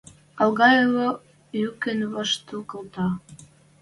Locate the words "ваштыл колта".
2.13-3.07